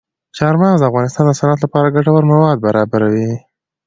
چار 0.37 0.53
مغز 0.61 0.79
د 0.81 0.85
افغانستان 0.89 1.25
د 1.27 1.31
صنعت 1.39 1.59
لپاره 1.65 1.93
ګټور 1.95 2.23
مواد 2.31 2.57
برابروي. 2.65 3.31